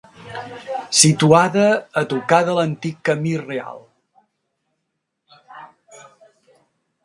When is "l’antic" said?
2.59-2.97